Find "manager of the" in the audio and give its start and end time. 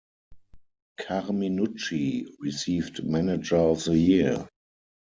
3.03-3.95